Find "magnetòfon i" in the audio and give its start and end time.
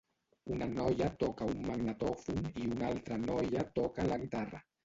1.67-2.67